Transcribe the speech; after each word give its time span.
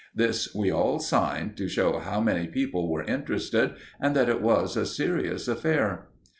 This 0.15 0.55
we 0.55 0.71
all 0.71 0.97
signed, 0.97 1.55
to 1.57 1.67
show 1.67 1.99
how 1.99 2.19
many 2.21 2.47
people 2.47 2.89
were 2.89 3.03
interested 3.03 3.75
and 3.99 4.15
that 4.15 4.29
it 4.29 4.41
was 4.41 4.75
a 4.75 4.83
serious 4.83 5.47
affair. 5.47 6.07